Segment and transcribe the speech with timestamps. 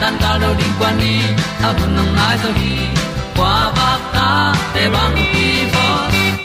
[0.00, 1.20] tan cao đâu đi qua đi
[1.62, 2.76] ta bu nang mai thôi gi
[3.36, 5.86] qua ba ta te bang ki bo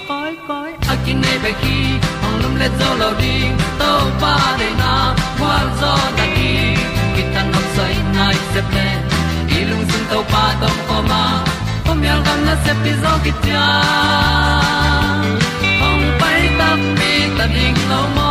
[0.08, 1.78] koi koi a kin nei be ki
[2.26, 3.92] ong lum le zo lo ding to
[4.22, 4.94] pa de na
[5.40, 6.52] kwa zo ta ki
[7.16, 8.88] ki tan nok sai nai se ple
[9.58, 11.24] i lung sun to pa tom ko ma.
[11.86, 13.66] Pom yal gam na se pi zo ki tia
[15.88, 18.31] ong pai ta mi ta ding lo mo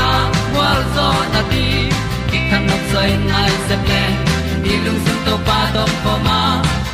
[0.95, 1.63] zo na ti
[2.29, 4.03] ki kan nok sai nai se ple
[4.63, 6.39] ni lung sun to pa to pa ma.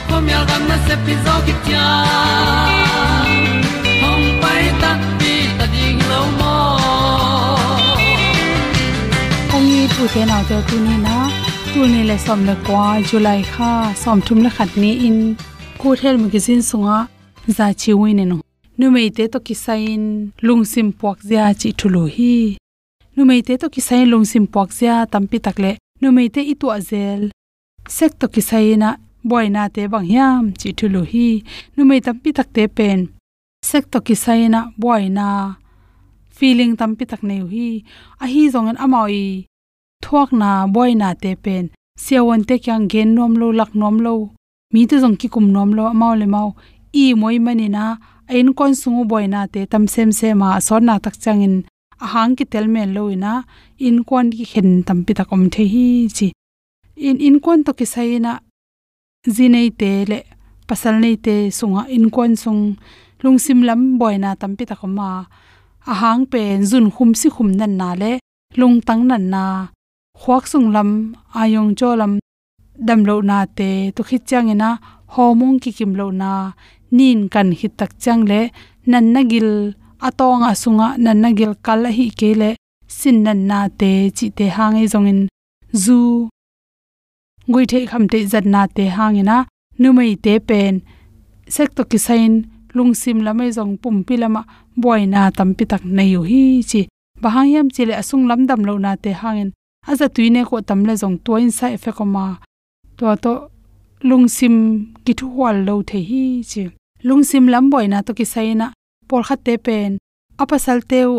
[0.09, 1.87] Ko mi al gam na se pi zo ki tia
[4.01, 6.55] hom pai ta ti ta ding lo mo
[9.55, 11.17] ong ni tu te na te tu ni na
[11.73, 13.71] tu ni le som le kwa july kha
[14.03, 15.19] som thum le khat ni in.
[15.81, 16.97] Ku thel magazine sunga
[17.55, 18.37] za chi win no
[18.79, 20.03] nu mei te to ki sain
[20.47, 22.33] lung sim puak zia chi thulu hi
[23.17, 25.71] nu mei te to kisain lungsim pok zia tampi takle.
[26.01, 27.21] Nu mei te itu azel.
[27.97, 28.27] Sek to
[29.29, 31.43] buoy na te bang hiam, chi thulu hi.
[31.75, 32.99] Nu mei tampi takte pen.
[33.69, 33.99] Sek to
[34.81, 35.55] buoy na
[36.37, 37.83] feeling tampi tak neu hi.
[38.23, 39.45] A hi zong an amoi
[40.03, 41.65] thuak na boina te pen.
[42.03, 44.15] Siawon te kyang gen nom lo, lak nom lo.
[44.73, 46.49] Mi te zong ki kum nom lo amaw le mau
[46.93, 47.85] i moi mani na.
[48.29, 51.55] Ain kon sungu boina te tam sem se ma son na tak changin
[52.05, 53.33] ahang ki tel men lo ina
[53.87, 55.85] in kon ki khen tam pi takom the hi
[56.17, 56.27] chi.
[57.07, 58.33] In in kon to ki saina
[59.35, 60.19] zinei te le
[60.67, 62.63] pasal nei te sunga, in kon sung,
[63.23, 65.07] lungsim lam boina tam pi takoma
[65.91, 68.11] a hang pen zun khum si khum nan na le,
[68.59, 69.43] lung tang nan na
[70.19, 70.89] khwak sung lam,
[71.41, 72.13] ayong cho lam,
[72.87, 74.69] dam lo na te, to khit chang ina
[75.13, 76.31] homong ki kim lo na,
[76.97, 78.41] nin kan hit tak chang le,
[78.91, 79.49] nan na gil
[79.99, 82.49] atonga sunga nanna gel kal hi kele
[82.87, 85.21] sin nan na te chi te hangi zongin.
[85.73, 86.29] Zu.
[87.47, 89.45] Ngui the kham te zat na te hangina
[89.79, 90.75] numai te pen.
[91.55, 92.33] Sek to kisain
[92.75, 94.41] lungsim lamai zong pum pilama
[94.81, 96.81] boina tampi tak nei hi chi.
[97.21, 99.49] Bahangyam chile asung lamdam lo na te hangin.
[99.89, 102.39] Aza tuine ko tamle zong to in efe fe koma.
[102.97, 103.33] To to
[104.09, 104.55] lungsim
[105.05, 106.63] ki thu wal lo the hi chi.
[107.07, 108.67] Lungsim lam boina to kisaina
[109.07, 109.91] por kha te pen
[110.41, 111.11] apasal teu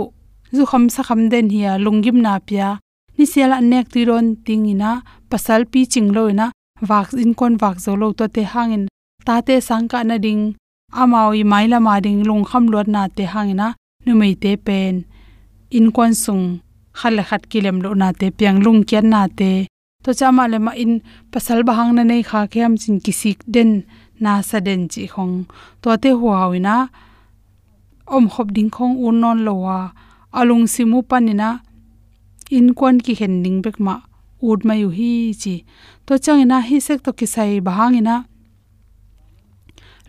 [0.57, 2.69] zu kham sa kham den hiya lungim na pya
[3.17, 4.91] ni sela nek ti ron tingina
[5.31, 6.47] pasal pi chinglo na
[6.89, 8.85] wak in kon wak zo lo to te hangin
[9.29, 10.45] ta te sangka na ding.
[11.01, 13.69] Amao i maila ma ding lung kham lot na te hangina
[14.05, 14.95] nu mei te pen.
[15.77, 16.47] In kon sung.
[16.99, 19.53] Khale khat kilem lo na te piang lung kyan na te.
[20.05, 20.93] To chama le ma in,
[21.33, 23.71] pasal bahang na nei kha ke am chin kisik den,
[24.23, 25.35] na sa den chi khong.
[25.83, 26.77] To te huawina
[28.17, 29.79] om khop ding khong un non lowa
[30.39, 31.49] alung simu panina
[32.57, 33.95] in kon ki hen ding bek ma
[34.49, 35.11] ud ma yu hi
[35.43, 35.55] chi,
[36.07, 38.15] to changina hi sek to kisai bahangina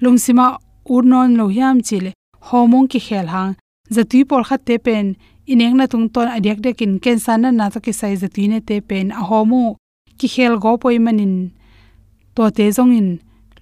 [0.02, 0.46] lungsima
[0.94, 2.12] ud non lo hiam chile
[2.48, 3.52] homong ki khel hang
[3.96, 5.08] zatui por kha te pen
[5.52, 8.60] ineng na tung ton adyak de kin ken san na to ki sai zatui ne
[8.68, 9.62] te pen, a homu
[10.20, 11.36] ki khel go poi manin
[12.36, 13.10] to te zong in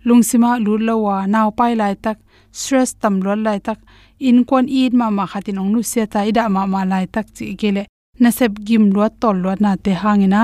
[0.07, 2.17] lungsima lu lowa naw pai lai tak,
[2.59, 3.79] stress tam lo lai tak
[4.19, 7.27] in kon eat ma ma khatin ong nu se ta ida ma ma lai tak
[7.35, 7.83] chi gele.
[8.21, 10.41] Na sep gim lo tol lo na te hangina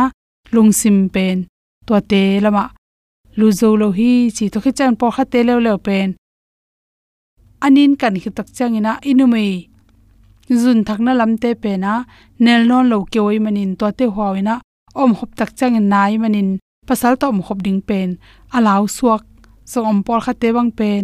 [0.54, 1.38] lungsim pen.
[1.88, 2.66] To te lama.
[3.38, 6.10] Lu zo lo hi chi to khichan po kha te le le pen.
[7.66, 9.54] Anin kan hi tak changina inumei
[10.50, 12.04] zun thakna lamte pe na,
[12.40, 14.56] nel non lo kyoi manin to te huawina
[15.02, 16.50] om hop tak chang nai manin.
[16.88, 18.10] Pasal to om hop ding pen.
[18.56, 19.24] Alaw suak,
[19.66, 21.04] so om por kha te bang pen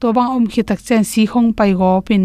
[0.00, 2.24] to bang om khi tak chen si khong pai go pin.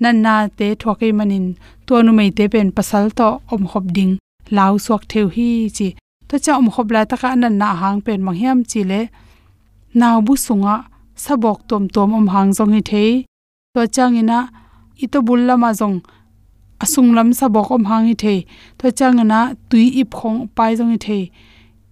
[0.00, 1.46] Nan na te thokai manin.
[1.86, 4.12] To nu mei te pen pasal to om hop ding.
[4.56, 5.88] Lau suak theu hi chi.
[6.28, 9.00] To cha om hop la ta ka nan na hang pen mang hiam chi le.
[9.94, 10.76] Naw bu sunga.
[11.24, 13.10] Sabok tom tom om hang jong hi thei.
[13.74, 14.38] To changina
[15.04, 15.96] ito bulla ma jong
[16.82, 18.38] asung lam sabok om hang hi thei.
[18.78, 21.22] To changana tui ip khong pai jong hi thei.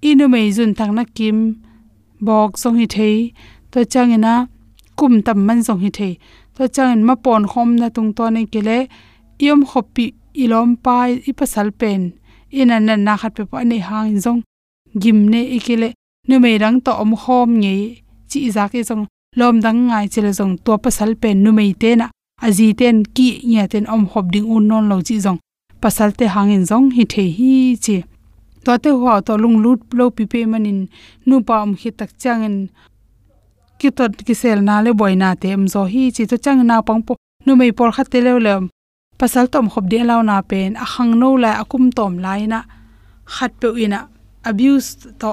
[0.08, 1.38] Inu mei jun thang na kim.
[2.26, 3.16] Bok jong hi thei.
[3.72, 4.34] To changina
[4.98, 6.14] kum tam man jong hi thei
[6.54, 8.78] to changin ma pon khom na tung to ne kele
[9.46, 10.06] yom khopi
[10.42, 12.02] ilom pai ipasal pen.
[12.60, 14.40] Ina nan na khat pe pa nei hang jong
[15.02, 15.88] gim ne ikele
[16.28, 17.74] nu mei rang to om khom nge
[18.30, 19.04] chi za ke jong
[19.38, 22.06] lom dang ngai chile jong to pasal pen nu mei te na.
[22.46, 25.38] Aji ten ki nya ten om hop ding un non lo chi jong
[25.82, 27.52] pasal te hangin jong hi the hi
[27.84, 27.96] chi.
[28.64, 30.80] To te ho to lung lut lo pi pe manin.
[31.26, 32.56] Nu pa om khi tak changin
[33.78, 36.76] ki tot ki sel na le boina te em zo hi chi to chang na
[36.86, 37.12] pang po,
[37.46, 38.54] nu mei por khat te le le,
[39.18, 42.60] pasal tom khop de law na pen a khang no la akum tom lai na,
[43.34, 44.00] khat pe ina
[44.48, 44.90] abuse
[45.20, 45.32] to,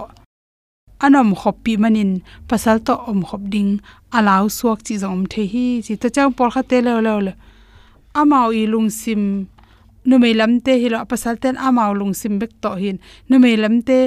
[1.06, 2.12] anom khop pi manin,
[2.50, 3.72] pasal to om khop ding
[4.18, 7.34] alaw suak chi zom the hi chi to chang por kha te le le le.
[8.20, 9.24] Amao i lung sim,
[10.08, 12.98] nu mei lam te hi lo, pasal ten amao lung sim bek to hin,
[13.30, 13.98] nu mei lam te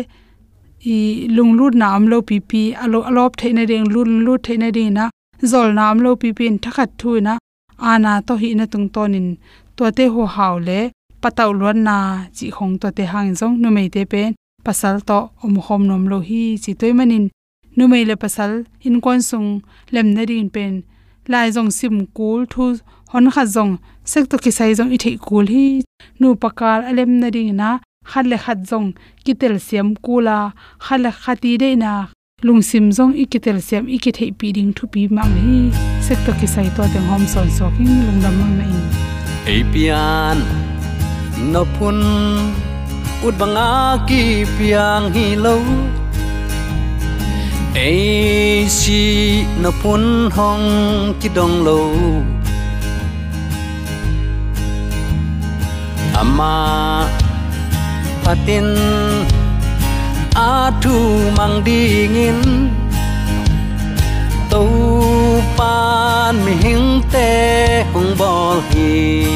[0.86, 0.98] i
[1.36, 4.92] lung lut na am lo pi pi alo alop theina ding, lut lut theina ding
[4.96, 5.04] na,
[5.50, 7.34] zol na am lo pi pin thakhat thu na
[7.90, 9.28] ana to hi na tung tonin
[9.76, 10.80] to te ho haw le
[11.22, 11.96] pataw luan na
[12.36, 14.30] chi khong to te hang jong nu mei te pen
[14.66, 17.24] pasal to om hom nom lo hi chi toy manin
[17.76, 18.52] nu mei le pasal
[18.86, 19.48] in kon sung
[19.94, 20.72] lem na rin pen
[21.32, 22.64] lai jong sim kul thu
[23.10, 23.72] hon kha jong
[24.10, 25.66] sek to ki sai jong i thei kul hi,
[26.20, 27.70] nu pakal alem na ring na
[28.10, 28.84] ขัดเลขัดจง
[29.24, 30.38] กิเตลเสียมกูลา
[30.84, 31.94] ขัดเลขัดตีได้นา
[32.46, 35.56] ลุงซิมจงอีกิเตลเสียมอีกิเทปีดิงทุปีมังฮี
[36.04, 38.66] เซกตกิไซตัวเตีงหอมสอนสอกิ้งลุงดำมังไม่
[39.44, 40.38] เอพยาน
[41.52, 41.98] นพุน
[43.22, 43.70] อุดบังอา
[44.08, 45.46] กีเปียงฮีโล
[47.74, 47.80] เอ
[48.78, 49.02] ชี
[49.62, 50.02] นพุน
[50.36, 50.60] ห้อง
[51.20, 51.68] กิดองโล
[56.16, 56.54] อามา
[60.34, 62.70] a thu mang dingin
[64.50, 64.68] tâu
[65.56, 69.26] pan mi hing te hung bol hi.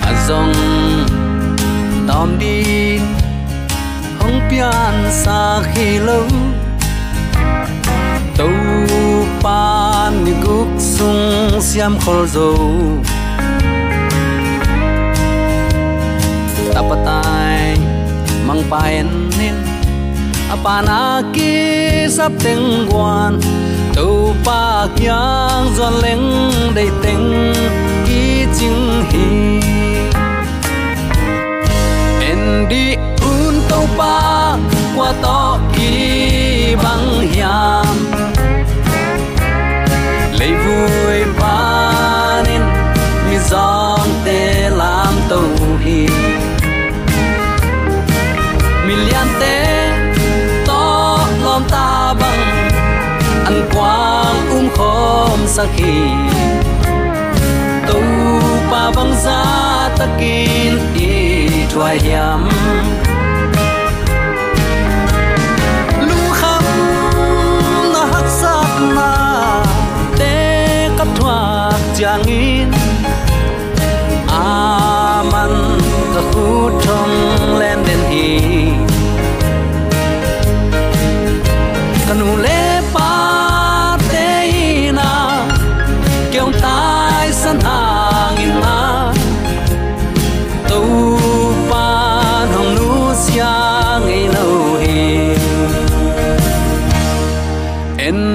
[0.00, 0.54] Azong
[2.08, 3.02] tom din
[4.18, 6.22] hung pian sa khi lu,
[8.36, 8.54] tâu
[9.42, 12.50] pan mi guk sung siam khol zo
[18.74, 19.56] mang nin
[20.54, 21.54] apana ki
[22.16, 23.38] sap teng wan
[23.94, 24.08] tu
[24.46, 26.26] pa kyang zon leng
[26.76, 27.26] dei teng
[28.06, 28.22] ki
[28.56, 29.28] jing hi
[32.30, 32.86] en di
[33.30, 34.18] un to pa
[34.96, 35.40] qua to
[35.74, 35.92] ki
[36.82, 37.96] bang hiam
[40.38, 41.93] lấy vui pa
[55.54, 55.70] sak
[68.96, 69.10] na
[70.18, 70.34] te
[70.98, 71.38] kap thua
[71.96, 72.70] chang in
[74.42, 75.54] aman
[76.14, 76.46] ta hu
[76.84, 77.16] thong
[77.60, 78.73] len den hi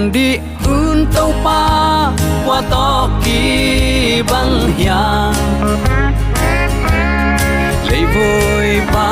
[0.09, 2.11] en di un to pa
[2.45, 5.33] qua to ki bang hiang
[7.89, 9.09] lấy vui pa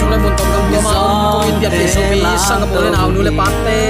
[0.00, 3.06] sung le mun tom dong ma in biat te so mi sang po le naw
[3.14, 3.80] nu le pat te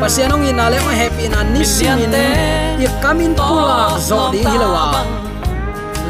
[0.00, 2.16] pasianong in ale ma happy na ni sin in
[2.84, 4.84] i kamin pula zo ding hilawa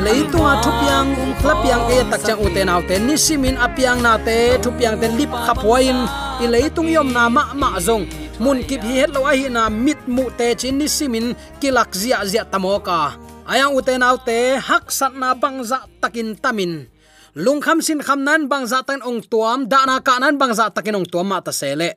[0.05, 1.09] leitunga thupiang
[1.43, 5.99] klapiang e takchang uten autte ni simin apiang na te thupiang ten lip khapwain
[6.43, 8.05] i leitung yom na ma ma zong
[8.41, 12.25] mun kip hi het lo hi na mit mu te chin ni simin kilak zia
[12.25, 13.19] zia tamoka.
[13.45, 16.87] Ayang uten autte hak sat na bangza takin tamin.
[17.35, 21.09] Lungkham sin kham nan bangza tan ong tuam, da na ka nan bangza takin ong
[21.09, 21.91] tuam ma ta sele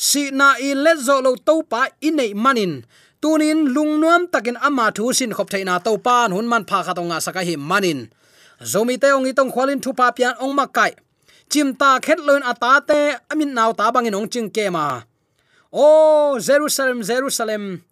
[0.00, 2.84] si na i le zo lo to pa in nei manin.
[3.20, 7.20] Tunin lungnuam takin ama thu sin khop thaina to pan hun man pha kha tonga
[7.20, 8.08] saka hi manin.
[8.72, 10.92] Zomi te ong itong khwalin thu pa pian ong makai
[11.50, 13.00] chimta khet loin ata te,
[13.32, 15.09] amin naw ta bangin ong ching ke ma
[15.72, 17.82] o, jerusalem jerusalem,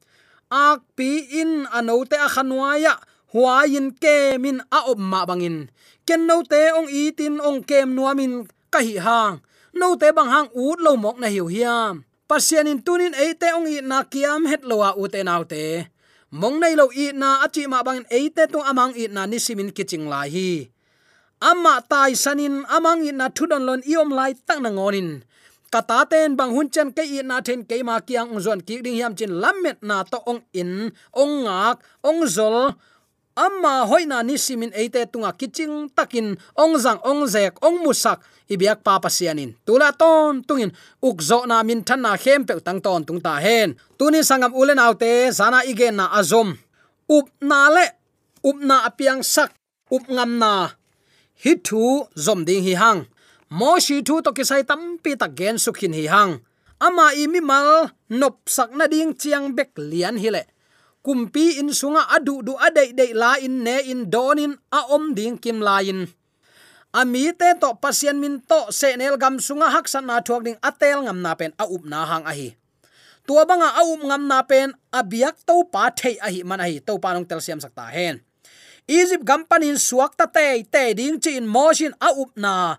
[0.51, 2.99] ak pi in anote a khanwaya
[3.33, 5.71] huayin ke min a op ma bangin.
[6.07, 9.41] Ken no te ong itin ong kem nuamin ka hi hang.
[9.75, 12.09] No te bang hang ut lo mok na hiu hiam.
[12.29, 15.89] Pasian in tunin eite ong i na kiam het lowa ute naute
[16.29, 19.73] mong nei lo i na achi ma bangin eite tung amang i na ni simin
[19.73, 20.51] kiching lai hi.
[21.41, 25.25] Ama tai sanin amang i na thudon lon iom lai tak na ngonin
[25.71, 28.97] kata ten bang hun chen ke i na then ke ma kiang zon ki ding
[28.97, 30.73] hiam chin lamet na to ong in
[31.13, 31.77] ong ngak
[32.09, 32.73] ong zol
[33.37, 38.19] amma hoina ni simin eite tunga à kiching takin ong zang ong zek ong musak
[38.49, 40.73] ibiak pa sianin à tula ton tungin
[41.05, 44.81] ukzo na min than na khem pe tang ton tung ta hen tuni sangam ulen
[44.81, 46.49] autte sana igen na azom
[47.17, 47.87] up na le
[48.49, 49.51] up na apiang sak
[49.95, 50.53] up ngam na
[51.43, 51.83] hi thu
[52.25, 53.01] zom ding hi hang
[53.51, 56.41] mo shi thu to kisai tam pi ta gen sukhin hi hang.
[56.79, 60.43] Ama imi mal, nop sak na ding chiang bek lian hi le.
[61.03, 65.39] Kumpi in sunga adu du adai dei la in ne in donin a om ding
[65.39, 66.07] kim la in.
[66.95, 70.59] Ami te to pasien min to se nel gam sunga hak san na thuak ding
[70.63, 72.49] atel ngam na pen a up na hang a hi.
[73.27, 76.67] Tua banga a up ngam na pen abiak to pa thei a hi man a
[76.71, 76.79] hi.
[76.87, 78.21] To pa nong tel siam sakta hen.
[78.89, 82.77] Egypt gampanin suak ta te te ding chin motion a up na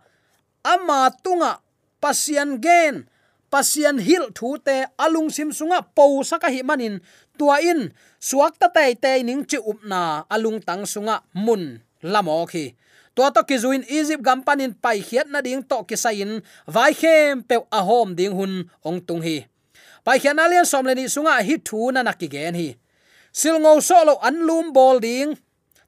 [0.63, 1.59] ama tunga,
[2.01, 3.07] pasian gen,
[3.49, 6.99] pasian hil thu te alung sim sunga po saka hi manin,
[7.37, 12.45] tua in, suak ta tai te ning chi up na alung tang sunga mun, lamo
[12.45, 12.75] khi.
[13.19, 17.43] Tua to ki zuin egypt gampanin pai khiat na ding to ki sain vai khem
[17.43, 19.43] pe a hom ding hun ong tung hi.
[20.05, 22.69] Pai khian alian som le ni sunga hi thu na nak ki gen hi.
[23.35, 25.35] Sil ngo solo an lum bol ding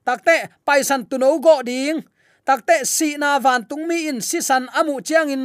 [0.04, 2.04] takte pai san tu no go ding
[2.52, 5.44] takte si na van tung mi in si san amu chiang in.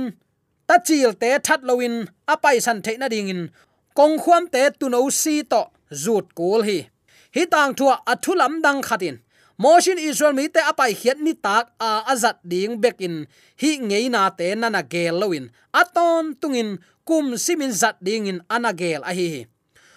[0.66, 3.42] Ta chil te that loin apai san the na ding in.
[3.94, 5.62] Kong khuam te tu no si to,
[6.02, 6.78] zut kul hi.
[7.34, 9.16] Hi tang thua athulam dang khatin
[9.58, 13.25] motion israel mi te apai khiat ni tak a azat ding bekin
[13.56, 16.76] hi ngei na te na na gel loin aton tungin
[17.08, 19.48] kum simin zat ding in anagel a hi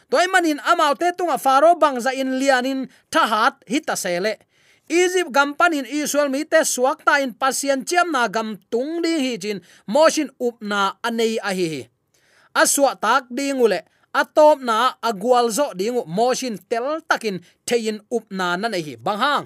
[0.08, 4.40] toy manin amau te tunga faro bangza in lianin thahat hita sele
[4.90, 9.38] Egypt gampanin Israel, mi te suak ta in pasien chiam na gam tung ding hi
[9.38, 11.86] chin motion up na anei a hi
[12.56, 13.80] aswa tak ding ule
[14.14, 18.94] atop na agwal zo dingu motion tel takin thein up na na nei hi.
[18.98, 19.46] Bang hang.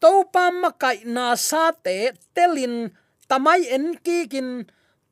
[0.00, 2.90] To pa makai na sa te telin
[3.28, 4.48] tamai en ki kin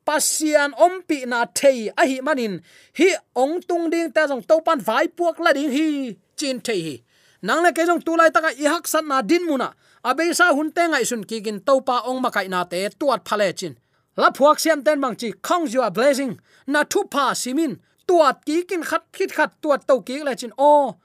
[0.05, 2.61] pasian ompi na thei a hi manin.
[2.97, 6.81] Hi ong tung ding ta jong to pan vai puak la ding hi chin thei
[6.87, 6.95] hi
[7.43, 9.75] nang le ke jong tu taka i hak san na din muna.
[10.03, 12.79] Abe sa hun te ngai sun ki gin to pa ong ma kai na te
[12.99, 13.75] tuat phale chin.
[14.17, 18.63] La phuak siam ten bang chi khong jua blessing na thu pa simin, tuat ki
[18.69, 20.53] kin khat, khit khat tuat to ki le chin.
[20.57, 20.95] O,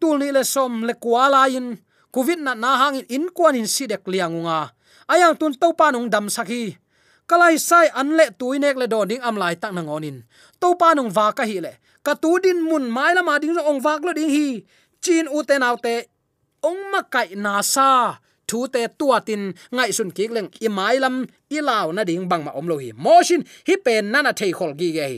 [0.00, 1.78] tul ni le som le kwala in
[2.14, 4.70] covid na na hang in kwan in sidek liangunga.
[5.06, 6.74] Ayang tun to pa nong dam sakhi.
[7.26, 10.22] Kalai sai an le tuinek le don ding am lai tak na ngonin.
[10.60, 11.72] To pa nong wa ka hi le.
[12.06, 14.62] Ka tu din mun mai la ma ding ong wak lo ding hi
[15.04, 15.94] chin u te nau te,
[16.68, 17.90] ong ma kai na sa
[18.48, 19.42] thu te tua tin
[19.74, 21.16] ngai sun ki leng i mai lam,
[21.56, 22.90] i lao na ding bang ma om lo hi.
[23.04, 25.08] Motion hi pen na na thei khol gi ge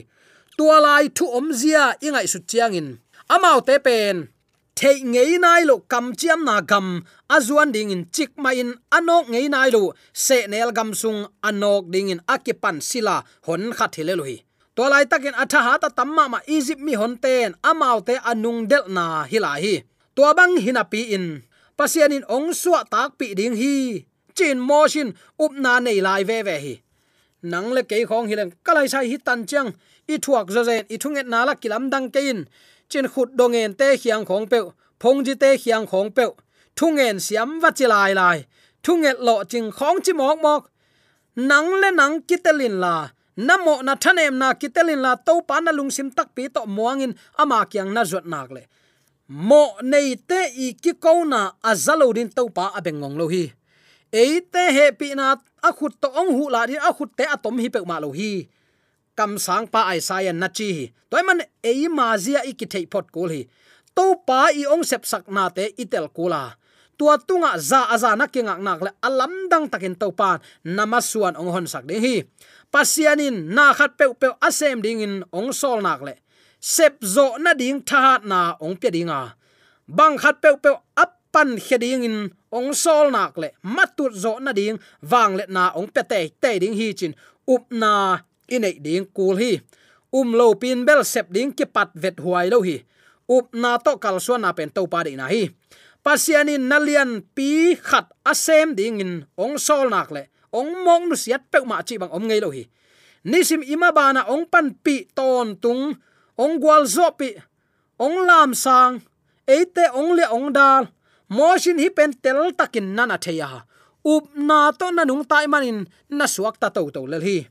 [0.59, 2.89] tua lai thu om zia i ngai su chiang in.
[3.35, 4.17] Amao te pen,
[4.79, 6.87] thei ngei nai lo kam chiam na gam
[7.35, 9.83] azuan ding in chik ma in anok ngei nai lo,
[10.25, 13.17] se nel gam sung anok ding in akipan sila,
[13.47, 14.37] hon khat hile lo hi
[14.79, 18.61] to lai takin atha ha ta tamma ma egypt mi hon ten amau te anung
[18.71, 19.75] del na hilahi.
[20.15, 21.27] To bang hina pi in.
[21.77, 23.75] Pasian in ong suwa tak pi ding hi.
[24.37, 25.09] Chin motion
[25.45, 26.75] up na nei lai ve ve hi.
[27.43, 29.71] Nang le ke khong hilen kalai sai hi tan chang
[30.13, 32.41] i thuak zo zen i thunget na la kilam dang ke in.
[32.91, 34.59] Chin khut dongen te hiang khong pe
[35.01, 36.25] phong ji te hiang khong pe
[36.79, 38.39] thungen siam va chi lai lai.
[38.85, 40.63] Thunget lo ching khong chi mok mok.
[41.51, 42.97] Nang le nang kitelin la
[43.39, 47.63] namo na thanem na kitelin la to pa na lungsim tak pi to muangin ama
[47.71, 48.67] kyang na jot nak le.
[49.31, 53.47] Mo nei te i ki ko na azalo din to pa abengong lo hi.
[54.11, 57.25] E te he pi na a khut to ong hu la di a khut te
[57.29, 58.49] atom hi pe ma lo hi.
[59.15, 62.67] Kam sang pa ai sa ya na chi toy man e ma zia i ki
[62.67, 63.43] thei phot kul hi.
[63.95, 66.59] To pa i ong sep sak na te itel kula.
[66.99, 71.51] Tua tunga za aza na kingak nak le alam dang takin to pa namasuan ong
[71.55, 72.17] hon sak de hi
[72.73, 76.15] pasianin na khat pe pe asem ding in ong sol nak le
[76.61, 79.21] sep zo na ding tha na ong pe dinga
[79.97, 80.71] bang khat pe pe
[81.05, 82.19] apan khe ding in
[82.53, 86.51] ong sol nak le matut zo na ding wang le na ong pe te te
[86.61, 87.13] ding hi chin.
[87.49, 89.61] Up na inei ding kul hi.
[90.13, 92.85] Um lo pin bel sep ding ki pat vet huai lo hi.
[93.29, 95.49] Up na to kal suan na pen to pa de na hi.
[96.05, 101.51] Pasianin nalian pi khat asem ding in ong sol nak le ong mong nu siat
[101.53, 102.65] pe ma chi bang om ngei lo hi.
[103.29, 105.97] Nisim ima bana ong pan pi ton tung,
[106.39, 107.35] ong gwal zo pi,
[107.99, 109.03] ong lam sang
[109.49, 110.87] eite ong le ong dal
[111.33, 113.65] motion hi pen tel takin nana theya
[114.05, 117.49] up na to na nung tai manin na suak ta to to lel hi.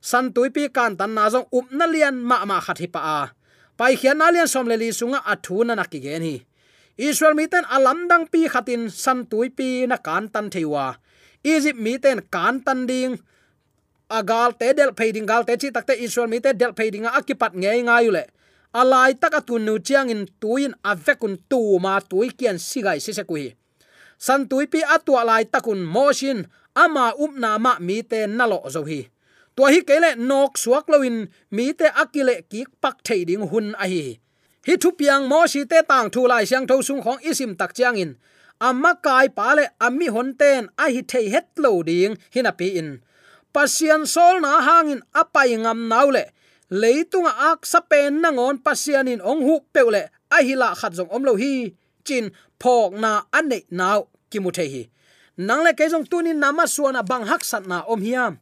[0.00, 3.00] San tui pi kan tan na zong up na lian ma ma khat hi pa
[3.00, 3.20] a.
[3.76, 6.36] Pai khian na lian som le li sunga athu na na ki gen hi.
[6.96, 10.96] Israel mi ten alam dang pi khatin san tui pi na kan tan theiwa
[11.44, 13.18] egypt mi ten kan tan ding
[14.08, 17.14] agal à, te del phading gal te chi takte israel mi te del phading a
[17.14, 18.24] à, akipat nge nga yule
[18.72, 23.12] alai à, tak tun nu chiang in tuin avekun tu ma tui kian sigai si
[23.12, 23.54] se kui
[24.20, 29.00] san tui pi atwa lai takun motion ama upna ma mi te nalo zo hi.
[29.56, 33.86] To hi kele nok suak loin mi te akile ki pak thei ding hun a
[33.92, 34.20] hi.
[34.66, 37.72] Hi thu piang mo si te tang thu lai siang tho sung khong isim tak
[37.76, 38.12] chiang in
[38.60, 43.00] amma kai pa le ammi honten, a hi thei het lo ding hina pi in.
[43.54, 46.24] Pasian sol na hangin apai ngam naule
[46.70, 51.26] leitunga ak sapen na ngon pasianin ong hu peule a hi la khat jong om
[51.26, 51.74] lo hi.
[52.06, 52.30] Chin
[52.62, 54.82] phok na ane naw kimu the hi.
[55.36, 58.38] Nang le ke jong tunin nama suana bang hak sat na om hiam.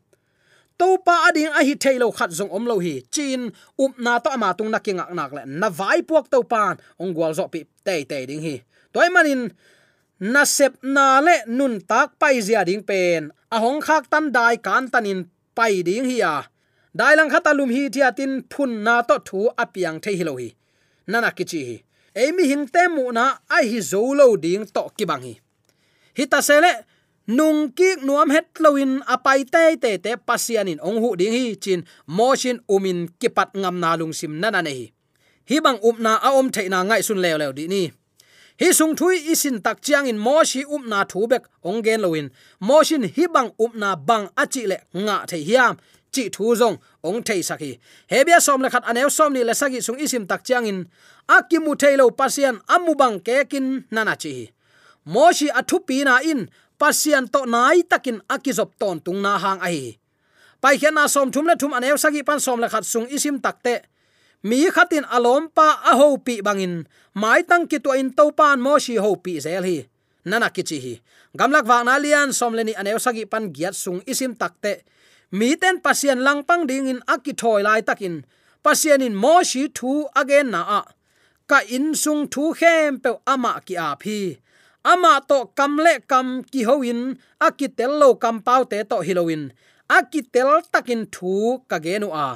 [0.79, 3.01] To pa ading a hi thailo khat jong om lo hi.
[3.11, 5.43] Chin up na to ama tung na kinga nak le.
[5.47, 8.61] Na vai puak to pan, ong gwal zo pi te te ding hi.
[8.93, 9.51] Toy manin
[10.21, 13.31] na sep na le nun tak pai zia ding pen.
[13.51, 16.35] A hong khak tan dai kan tanin pai ding hi ya
[16.99, 20.35] dai lang khata lum hi thia tin phun na to thu apiang the hi lo
[20.41, 20.49] hi.
[21.07, 21.77] Nana kichi hi.
[22.15, 23.25] Emi hing te mu na
[23.57, 25.35] ai hi zo lo ding to ki bang hi.
[26.19, 26.73] Hi ta sele
[27.37, 31.81] nung ki nuam het loin apai te te te pasianin ong hu ding hi, chin
[32.07, 34.91] motion umin kipat ngam na lung sim nana nei
[35.49, 35.57] hi.
[35.65, 37.83] Bang um upna a om theina ngai sun lew lew di ni
[38.61, 42.27] hi sung thui isin tak chiang in moshi upna um thu bek ong gen loin
[42.61, 45.77] motion hi bang um upna bang achi le nga thei hiam.
[46.15, 46.77] Chi thu zong
[47.09, 47.79] ong thei saki
[48.11, 50.79] hebia som le khat anew som ni le sagi sung isim tak chiang in.
[51.29, 54.51] Akimu thailo pasian amu bang kekin nana chi.
[55.15, 56.41] Moshi athu pi na in.
[56.81, 59.99] Pasian to nai takin akizop ton tung na hang ai
[60.63, 63.37] pai khian na som thum le thum anew sagi pan som le khat sung isim
[63.45, 63.75] takte
[64.43, 66.87] mi khatin alom pa a ho pi bangin.
[67.15, 69.87] Mai tang ki to in to pan mo shi ho pi zel hi.
[70.25, 70.95] Nana ki chi hi.
[71.39, 74.83] Gamlak wa na lian som leni aneu anew sagi pan giat sung isim takte
[75.33, 78.25] mi ten pasien lang pang ding in aki thoi lai takin.
[78.65, 80.83] Pasien in mo shi thu again na a.
[81.51, 84.39] Ka in sung thu khem pe ama ki a phi
[84.85, 87.01] ama to kam le kam ki hoin
[87.41, 89.43] aki tel lo kam pau te to hiloin
[89.97, 91.33] aki tel takin thu
[91.71, 92.29] ka genu a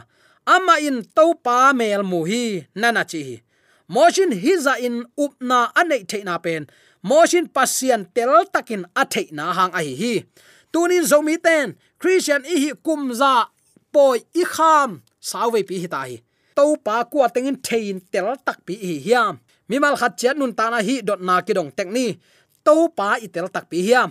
[0.46, 3.42] ama in to pa mel mu hi, nana chi
[3.88, 6.66] moshin hiza in upna anei theina pen.
[7.04, 10.24] Moshin pasian tel takin a theina hang a hi
[10.72, 13.46] tunin zomi ten, christian i hi kumza
[13.92, 15.02] poi i kham.
[15.20, 16.16] Sawe pi hi ta hi.
[16.56, 19.38] To pa kwa tengin thein tel tak pi hi hiam.
[19.68, 22.16] Mimal khat chat nun ta na hi dot na ki dong tek ni.
[22.64, 24.10] To pa i tel tak pi hiam.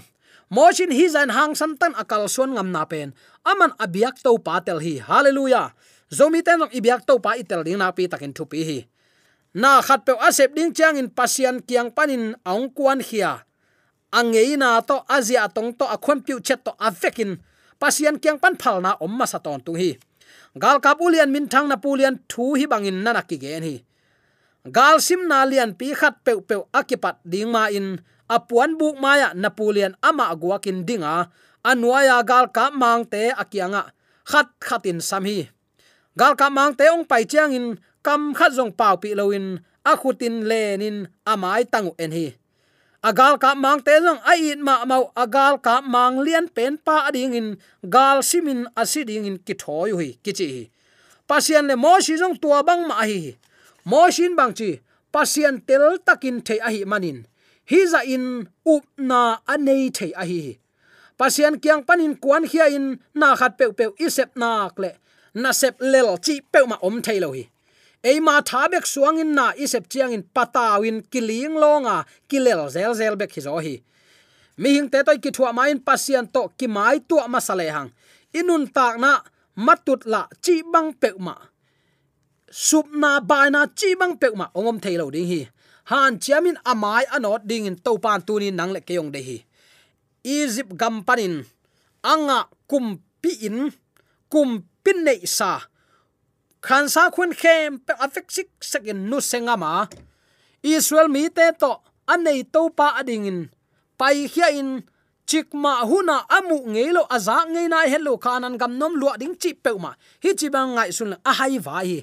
[0.56, 3.14] Moshin hi zan hang san tan akal suan ngam na pen.
[3.46, 5.02] Aman abiak to pa tel hi.
[5.10, 5.74] Hallelujah
[6.12, 8.80] zomi ten ibyak to pa itel ding na pi takin thu pi hi.
[9.56, 13.44] Na khat pe asep ding chang in pasian kiang panin ong kuan hia.
[14.12, 17.40] Angeina to azia tong to akhon piu chet to avekin
[17.80, 19.96] pasian kyang pan phal na om ma saton tung hi.
[20.60, 23.76] Gal kapulian min thang na pulian thu hi bangin na ki gen hi.
[24.68, 29.36] Gal sim na lian pi khat pe pe akipat ding ma in apuan buk maya
[29.36, 31.28] napulian ama aguakin dinga
[31.64, 33.92] anwaya gal ka mangte akianga
[34.24, 35.52] khat khatin samhi
[36.20, 40.44] gal ka mang te ong pai chiang in, kam khat jong pau pi loin akhutin
[40.50, 42.28] lenin amai tangu en hi.
[43.02, 47.10] Agal ka mang te jong ai in ma mau agal ka mang lian pen pa
[47.10, 47.48] ading in,
[47.90, 50.48] gal simin asiding in, ki thoi hui ki chi
[51.26, 53.40] pasian le mo shi jong tua bang ma hi
[53.90, 57.26] mo shin bang chi pasian tel takin the a hi manin.
[57.70, 60.62] Hi za in, up na anei the a hi
[61.18, 65.01] pasian kyang panin kwan khia in, na khat pe pe isep nak le
[65.34, 67.44] na sep lel chi pe ma om thailo hi.
[68.04, 73.42] Eima thabek suangin na isep chiang in patawin kiling longa kilel zel zel bek hi
[73.42, 73.76] zo hi.
[74.58, 77.90] Mi hing te toy ki thua main pasian to ki mai tua ma sale hang.
[78.34, 79.22] Inun tak na
[79.56, 81.36] matut la chi bang pe ma.
[82.52, 85.42] Sup na ba na chi bang pe ma ongom thailo ding hi.
[85.92, 89.38] Han chiamin amai anot ding in to pan tu ni nang le keyong de hi.
[90.24, 91.46] Egypt gam panin
[92.04, 93.72] anga kum pi in,
[94.30, 95.52] kum pin nei sa
[96.66, 99.90] khan sa khun khem pe afek sik sakin nu sengama
[100.62, 101.72] israel mi te to
[102.14, 103.40] anei to pa ading in
[104.00, 104.82] pai hia in
[105.32, 109.92] chikma huna amu ngelo aza ngeina hello kanan gam nom lua ding chi pe ma
[110.24, 112.00] hi chi bang ngai sun a hai va hi.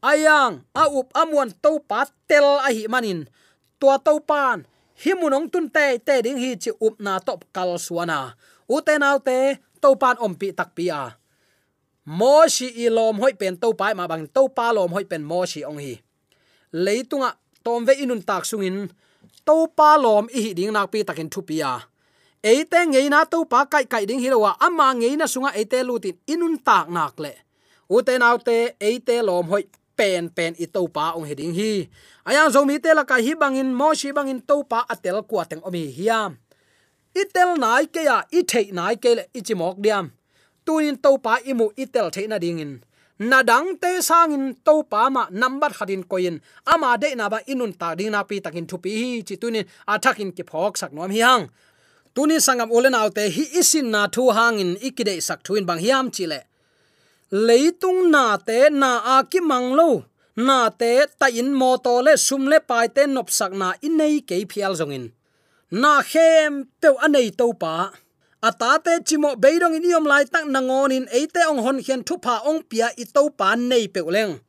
[0.00, 3.28] Ayang, a up amwan to pa tel a hi manin.
[3.80, 4.64] To to pan
[5.02, 8.32] hi munong tun te te ding hi chi up na top kal suana
[8.64, 11.19] u te nau te to pan om pi tak pi a
[12.10, 15.46] mo shi ilom hoi pen to pai ma bang to pa lom hoi pen mo
[15.46, 15.94] shi ong hi.
[16.74, 17.30] Leitunga,
[17.64, 18.90] tom ve inun tak sungin,
[19.46, 21.72] to pa lom i hi ding nak pi takin thu pia
[22.50, 26.16] eite ngei na to pa kai kai ding hilowa ama ngei na sunga eite lutin
[26.32, 27.32] inun tak nak le.
[27.90, 29.64] Ute naute eite lom hoi
[29.98, 31.86] pen pen i to pa ong heding hi.
[32.24, 35.62] Ayang zomi te la kai hi bangin mo shi bangin to pa atel kwa teng
[35.68, 36.40] omi hiam
[37.14, 40.10] itel nai ke ya, i thei nai ke le ichimok diam
[40.70, 42.72] tunin to pa imu itel theina dingin.
[43.30, 46.36] Na dang te sangin to pa ma number khatin koin
[46.72, 50.30] ama de na ba inun ta ding na pi takin thupi hi chi tunin athakin
[50.36, 51.44] ki phok sak nom hi hang.
[52.14, 56.40] Tunin sangam olen autte hi isin na thu hangin ikide sak thuin bang hiam chile
[57.46, 59.90] leitung na te na a ki manglo
[60.46, 64.16] na te ta in mo to le sum le pai te nop sak na inei
[64.28, 65.04] ke phial zongin.
[65.82, 67.74] Na khem pe anei to pa
[68.42, 72.40] atate chimo beirong in yom lai tak nangon in eite ong hon hian thu pha
[72.50, 74.40] ong pia i to pan nei peuleng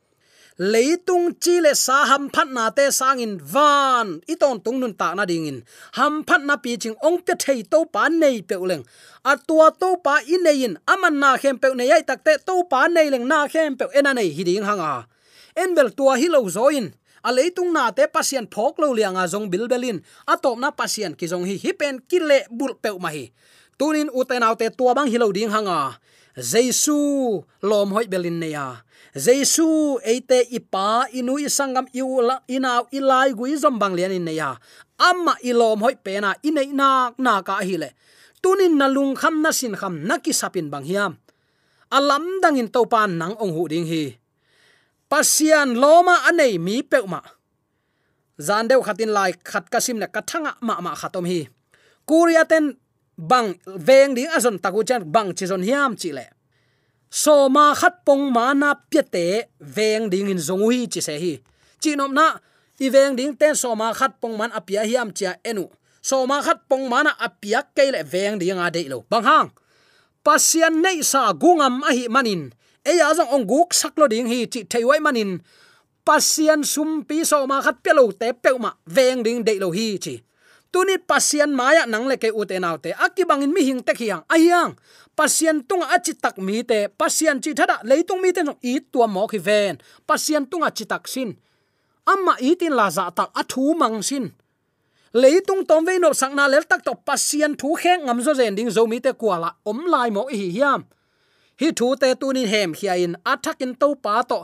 [0.74, 4.94] leitung chi le sa ham phat na te sang in van i ton tung nun
[5.02, 5.60] ta na ding in
[5.98, 8.84] ham phat na pi ching ong te thei to pa nei peuleng
[9.32, 12.34] a tua to pa i nei in aman na khem pe nei ai tak te
[12.48, 14.94] to pa nei leng na khem pe ena nei hi ding hanga.
[15.62, 16.88] En bel tua hi lo zo in
[17.28, 20.00] a leitung na te pasien phok lo lianga zong bilbelin
[20.34, 23.26] atop na pasien ki zong hi hi pen ki le bul pe ma hi
[23.82, 25.98] tunin uten autte tua bang hilo ding hanga.
[26.38, 33.92] Jesu lom hoi belin neya jesu eite ipa inu isangam iula ina ilai gui zombang
[33.92, 34.56] lian in neya
[34.96, 37.92] amma ilom hoi pena inei nak na ka hile,
[38.40, 41.20] tunin nalung kham na sin kham naki sapin bang hiam
[41.92, 44.16] alam dangin topan nang ong hu ding hi.
[45.12, 47.20] Pasian loma anei mi peuma
[48.40, 51.52] zan deu khatin lai khat kasim le kathanga ma ma khatom hi.
[52.08, 52.80] Kuria ten
[53.18, 56.26] bang, veng ding azon taku chan bang chi zon hiam chi le.
[57.12, 61.34] So ma khat pong ma na piate veng ding in zong hi chi se hi.
[61.82, 62.40] Chi nom na,
[62.80, 65.68] i veng ding ten so ma khat pong man apia hiam chia enu.
[66.02, 69.04] So ma khat pong ma na apia ke le veng ding a de lo.
[69.10, 69.50] Bang hang.
[70.24, 72.54] Pasian nei sa gungam a hi manin.
[72.86, 75.44] E ya zong ong guk saklo ding hi chi theiwai manin.
[76.08, 80.00] Pasian sum pi so ma khat pelo te pe ma veng ding de lo hi
[80.00, 80.16] chi
[80.72, 82.60] tuni pasian maya nang le ke u te.
[82.60, 84.76] Naw akibangin mi hing te khiang ayang
[85.16, 86.88] pasian tunga achi tak mi te.
[86.88, 89.78] Pasian chi thada, leitung mi te no, i tua mo khi ven.
[90.08, 91.36] Pasian tunga chi tak sin.
[92.08, 94.32] Amma i tin la za tak athu mang sin.
[95.14, 98.72] Leitung tom ve no sangna lel tak to pasian thu kheng ngam zo zen ding
[98.72, 100.82] zo mi te kwala om lai mo hi hiam.
[101.60, 104.40] Hi thu te tunin hem hiain athakin to pa to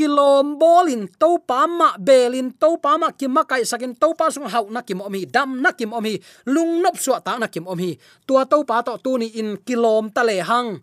[0.00, 4.32] kilom bolin to pa ma belin to pa ma kim ma kai sakin to pa
[4.32, 6.16] sung hau na kim omi dam na kim omi
[6.48, 10.08] lung nop suwa ta na kim omi tua to pa to tu ni in kilom
[10.08, 10.80] ta le hang.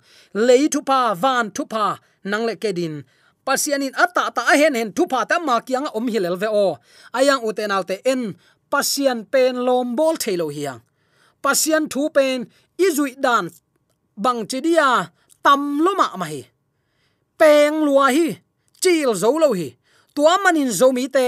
[0.47, 1.97] Lei thu pa van thu pa
[2.29, 3.01] nang le kedin
[3.41, 6.77] pasianin ata ta a hen hen thu pa ta ma kiang om hilel ve o.
[7.17, 8.37] Ayang uten alte en,
[8.69, 10.85] pasian pen lom bol thelo hiang
[11.47, 13.45] pasian thu pen, izui dan,
[14.23, 14.89] bang chidia
[15.45, 16.41] tam loma ma hi.
[17.39, 18.27] Peng lua hi
[18.81, 19.69] chil zo lo hi
[20.15, 21.25] tua manin zo mi te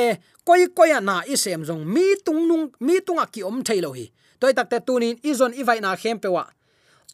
[0.48, 3.58] koi koi na i sem jong mi tung nung mi tung à a ki om
[3.68, 4.06] thailo hi
[4.40, 6.44] toy tak te tunin izon i vai na khem pewa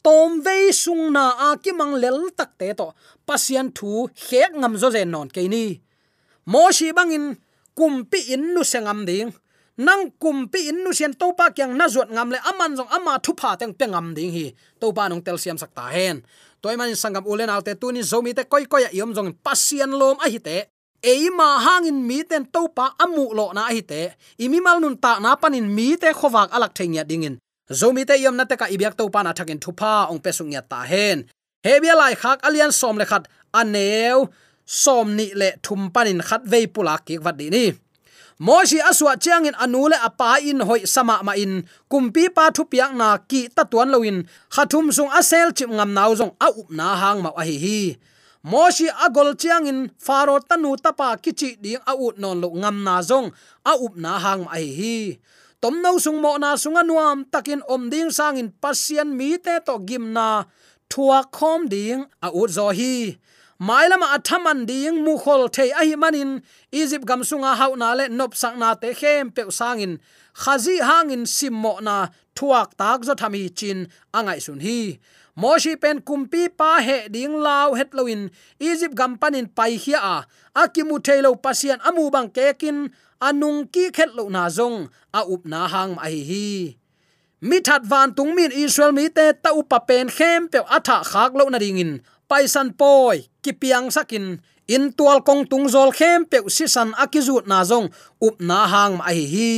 [0.05, 2.87] tom ve sung na a ki mang lel tak te to
[3.27, 3.91] pasian thu
[4.25, 5.65] khek ngam zo zen non ke ni
[6.51, 7.25] mo shi bangin
[7.77, 9.29] kumpi in nu sengam ding
[9.77, 13.19] nang kumpi in nu sian to pa kyang na zuat ngam le aman jong ama
[13.19, 14.55] thu pha teng pengam ding hi.
[14.79, 16.23] To pa nong tel siam sakta hen.
[16.63, 20.27] Toy man sangam ulen autte tuni zomi te koi koi yom jong pasian lom a
[20.31, 20.57] hi te.
[21.03, 24.15] Eima hangin mi ten topa amu lo na hi te.
[24.39, 27.35] Imi mal nun ta na panin mi te khowak alak thengya dingin
[27.69, 30.87] zomi te yom na te ka ibyak topa na thakin thupa ong pesung ya ta
[30.87, 31.27] hen.
[31.65, 34.29] Hebia lai khak alian som le khat aneu
[34.65, 37.65] som ni le thum panin khat vei pula ki wat di ni
[38.39, 41.63] moji aswa chiangin anule apa in hoi sama ma in.
[41.89, 46.11] Kumpi pa thu piak na ki ta tuan loin khathum sung asel chim ngam nau
[46.15, 47.81] zong a up na hang ma a hi hi.
[48.43, 53.31] Moshi agol chiangin faro tanu tapa kichi ding a ut non lo ngam na zong
[53.65, 54.97] a up na hang ma hi hi.
[55.61, 59.79] Tom no sung mo na sunga nuam takin om ding sangin pasien mi te to
[59.87, 60.43] gim na.
[60.91, 63.17] Thua khom ding a ut zo hi
[63.59, 66.41] mailama athaman ding mu khol thei a hi manin,
[66.71, 69.99] egypt gam sunga hauna le nop sakna te khem pe sangin.
[70.33, 74.99] Khazi hangin simmo na thuak tak zo thami chin angai sun hi.
[75.35, 80.17] Moshi pen kumpi pa he ding lao het loin egypt gam panin pai hia a.
[80.55, 82.91] Akimu thailo pasian amu bang kekin
[83.21, 84.89] anung ki khet lo na zong.
[85.13, 86.75] A up na hang mai hi
[87.41, 91.31] mi that van tung min israel mi te ta upa pen khem pe atha khak
[91.37, 96.65] lo na dingin paisan poi kipiang sakin in tual kong tung zol khem pe si
[96.65, 99.53] san akizut na zong up na hang mai hi.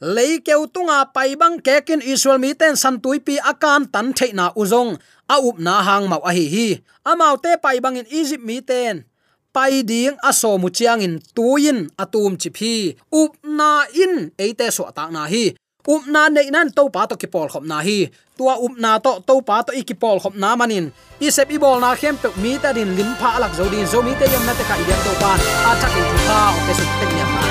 [0.00, 4.48] Lei keu tunga pai bang kekin israel mi ten san tui pi akan tan theina
[4.56, 4.96] uzong
[5.28, 6.68] a up na hang mau a hi hi.
[7.04, 9.04] Amau te pai bang in egypt mi ten.
[9.52, 14.88] Pai ding aso mu chiang in tuin atum chi phi up na in eite so
[14.96, 15.52] ta na hi
[15.88, 18.10] upna nei nan to pa to ki pol khop na hi.
[18.36, 20.92] Tua upna to to pa to ikipol khop na manin.
[21.20, 23.86] I sep i bol na khem pe mi ta din lim pha lak zo din.
[23.86, 26.58] Zo mi te yam na te ka i to pan a chak in ta o
[26.66, 27.42] te su te nya ma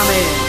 [0.00, 0.47] amen.